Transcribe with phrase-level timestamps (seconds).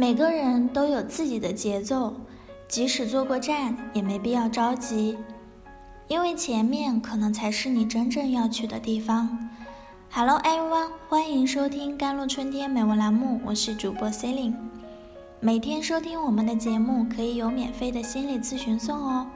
[0.00, 2.14] 每个人都有自己的节奏，
[2.66, 5.18] 即使坐过站，也没必要着急，
[6.08, 9.50] 因为前面可能才是你真正要去的地方。
[10.10, 14.54] Hello everyone，欢迎收听甘露春天美文栏目，我是主播 Celine。
[15.38, 19.26] 每天收听我们的节目，可以有免费的心理咨询送哦。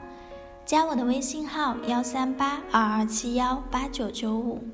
[0.65, 4.65] 加我的微信号幺三八二二七幺八九九五。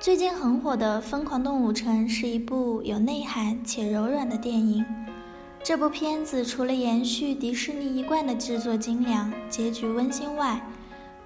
[0.00, 4.86] 最近很火的《疯狂动物城》是一部有内涵且柔软的电影。
[5.60, 10.62] 这部片子除了延续迪士尼一贯的制作精良、结局温馨外，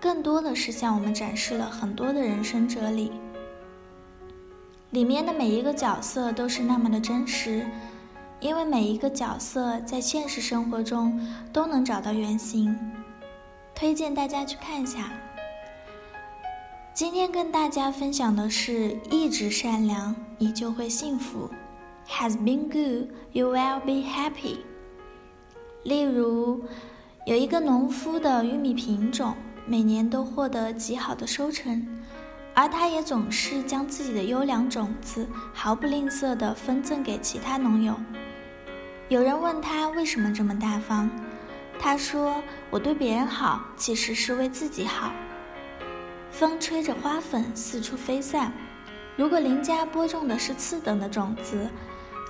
[0.00, 3.12] 更多的是向我们展示了很多的人生哲理。
[4.88, 7.66] 里面的每一个角色都是那么的真实，
[8.40, 11.20] 因为每一个角色在现实生活中
[11.52, 12.74] 都能找到原型。
[13.74, 15.12] 推荐大家去看一下。
[16.94, 21.48] 今天跟大家分享的是：一直善良，你就会幸福。
[22.06, 24.58] Has been good, you will be happy。
[25.84, 26.62] 例如，
[27.24, 29.34] 有一个农夫的玉米品种
[29.66, 31.82] 每年都获得极好的收成，
[32.52, 37.94] 而他也总是将自己的优良种子毫不吝啬地分赠给其他农友。
[39.08, 41.08] 有人问他为什么这么大方，
[41.78, 45.10] 他说：“我对别人好，其实是为自己好。”
[46.32, 48.52] 风吹着花粉四处飞散。
[49.16, 51.68] 如果邻家播种的是次等的种子，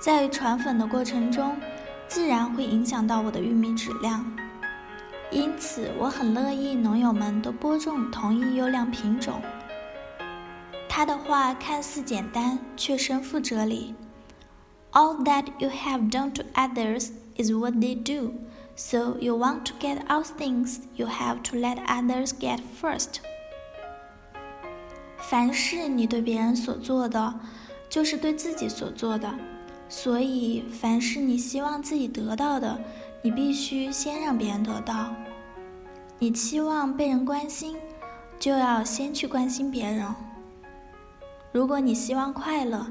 [0.01, 1.57] 在传粉的过程中，
[2.07, 4.29] 自然会影响到我的玉米质量。
[5.31, 9.41] 因此，我很乐意农友们都播种同一优良品种。
[10.87, 13.95] 他的话看似简单，却深负哲理。
[14.91, 18.33] All that you have done to others is what they do.
[18.75, 23.21] So you want to get out things, you have to let others get first.
[25.23, 27.33] 凡是你对别人所做的，
[27.89, 29.33] 就是对自己所做的。
[29.89, 32.79] 所以，凡是你希望自己得到的，
[33.21, 35.13] 你必须先让别人得到。
[36.19, 37.75] 你期望被人关心，
[38.39, 40.05] 就要先去关心别人。
[41.51, 42.87] 如果你希望快乐，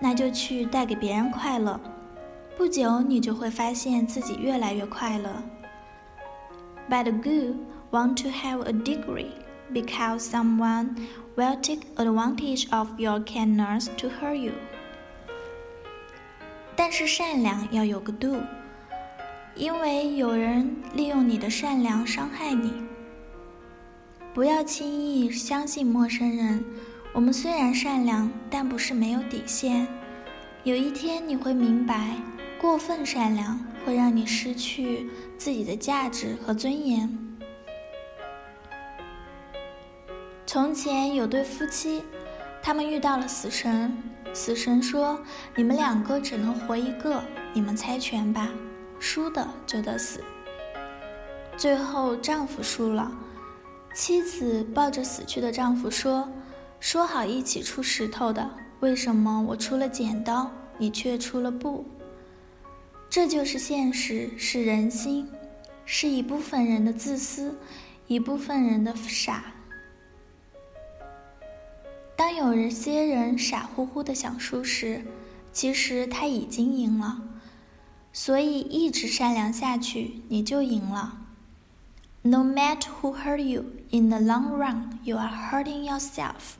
[0.00, 1.78] 那就去带给别人快乐。
[2.56, 5.30] 不久，你就会发现自己越来越快乐。
[6.88, 7.56] But good
[7.90, 9.30] want to have a degree
[9.72, 10.96] because someone.
[11.36, 14.52] will take advantage of your kindness to hurt you。
[16.76, 18.42] 但是善良要有个度，
[19.54, 22.72] 因为有人利用你的善良伤害你。
[24.34, 26.62] 不要轻易相信陌生人。
[27.12, 29.86] 我们虽然善良，但不是没有底线。
[30.62, 32.16] 有一天你会明白，
[32.60, 37.29] 过分善良会让你失去自己的价值和尊严。
[40.52, 42.02] 从前有对夫妻，
[42.60, 43.96] 他们遇到了死神。
[44.34, 45.16] 死神说
[45.54, 47.22] ：“你们两个只能活一个，
[47.52, 48.48] 你们猜拳吧，
[48.98, 50.24] 输的就得死。”
[51.56, 53.16] 最后丈夫输了，
[53.94, 56.28] 妻子抱着死去的丈夫说
[56.80, 58.50] ：“说好一起出石头的，
[58.80, 61.86] 为什么我出了剪刀，你却出了布？”
[63.08, 65.30] 这就是现实，是人心，
[65.84, 67.56] 是一部分人的自私，
[68.08, 69.44] 一部分人的傻。
[72.30, 75.04] 当有些人傻乎乎的想输时，
[75.52, 77.22] 其实他已经赢了。
[78.12, 81.18] 所以一直善良下去，你就赢了。
[82.22, 86.54] No matter who hurt you, in the long run, you are hurting yourself.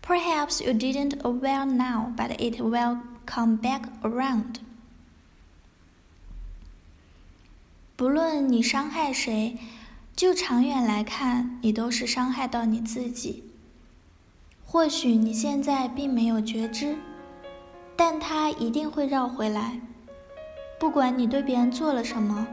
[0.00, 4.54] Perhaps you didn't aware now, but it will come back around.
[7.94, 9.58] 不论你伤害谁，
[10.16, 13.50] 就长远来看，你都是伤害到你自己。
[14.74, 16.96] 或许你现在并没有觉知，
[17.94, 19.80] 但它一定会绕回来。
[20.80, 22.44] 不管你对别人做了什么，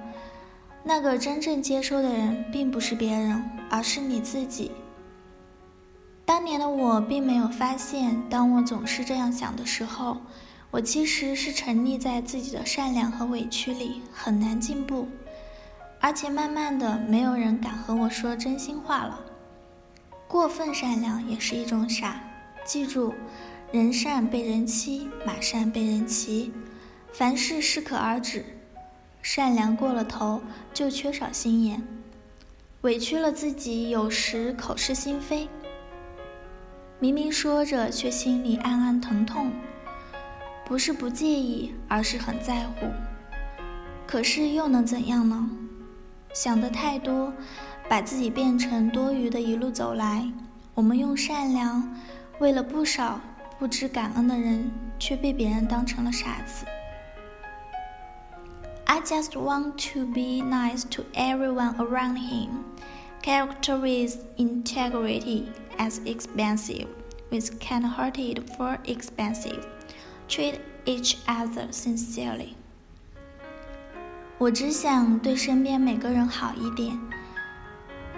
[0.83, 4.71] 那个真正接收的人并不是别人，而是你自己。
[6.23, 10.17] 当年的我并没有发现，当我总是这样想的时候，
[10.69, 15.07] 我其实是沉溺在自己的善良和委屈里，很难进步，
[15.99, 19.19] 而且慢慢的，没有人敢和我说真心话了。
[20.31, 22.23] 过分善良也是一种傻，
[22.63, 23.13] 记住，
[23.73, 26.53] 人善被人欺，马善被人骑，
[27.11, 28.45] 凡事适可而止。
[29.21, 30.41] 善良过了头
[30.73, 31.85] 就缺少心眼，
[32.79, 35.49] 委屈了自己，有时口是心非。
[36.97, 39.51] 明明说着，却心里暗暗疼痛，
[40.65, 42.87] 不是不介意，而是很在乎。
[44.07, 45.49] 可是又能怎样呢？
[46.33, 47.33] 想的太多。
[47.91, 50.25] 把自己变成多余的，一路走来，
[50.73, 51.93] 我们用善良，
[52.39, 53.19] 为了不少
[53.59, 56.65] 不知感恩的人，却被别人当成了傻子。
[58.85, 62.63] I just want to be nice to everyone around him.
[63.21, 65.47] Characterize integrity
[65.77, 66.87] as expensive,
[67.29, 69.65] with kind-hearted for expensive.
[70.29, 72.53] Treat each other sincerely.
[74.37, 76.97] 我只想对身边每个人好一点，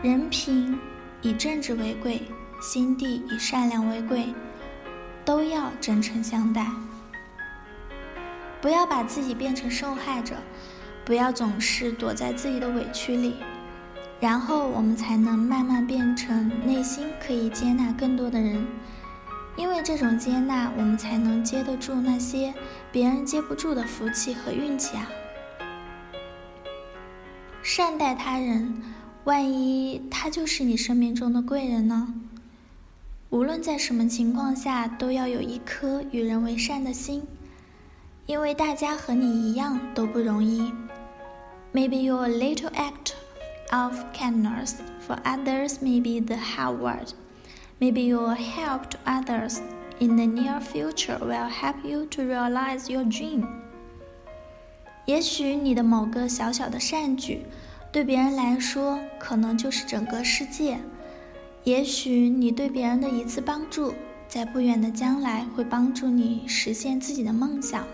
[0.03, 0.77] 人品
[1.21, 2.23] 以正直为贵，
[2.61, 4.33] 心地以善良为贵，
[5.23, 6.67] 都要真诚相待。
[8.61, 10.35] 不要把自己变成受害者，
[11.05, 13.37] 不要总是躲在自己的委屈里，
[14.19, 18.67] 然后我们才能慢慢变成内心可以接纳更多的人。
[19.55, 22.53] 因为这种接纳，我们才能接得住那些
[22.91, 25.07] 别人接不住的福气和运气啊！
[27.61, 28.83] 善待他人，
[29.25, 32.13] 万一他就是你生命中的贵人呢？
[33.29, 37.23] 无论在什么情况下，都要有一颗与人为善的心。
[38.25, 40.71] 因为大家和你一样都不容易。
[41.73, 43.13] Maybe your little act
[43.71, 44.75] of kindness
[45.05, 47.09] for others may be the hard word.
[47.79, 49.59] Maybe your help to others
[49.99, 53.45] in the near future will help you to realize your dream.
[55.05, 57.41] 也许你的某个小小的善举，
[57.93, 60.79] 对别人来说可能就是整个世界。
[61.63, 63.93] 也许你对别人的一次帮助，
[64.27, 67.85] 在不远的将来会帮助你实现自己的梦想。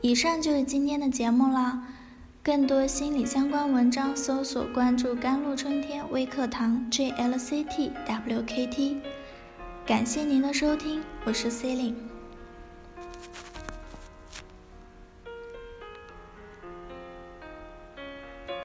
[0.00, 1.80] 以上就是今天的节目了。
[2.42, 8.96] 更多心理相关文章，搜索关注“甘露春天微课堂 ”JLCT WKT。
[9.86, 12.15] 感谢您的收听，我是 C e l i n e